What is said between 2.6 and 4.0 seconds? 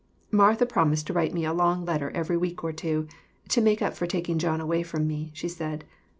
or two to make up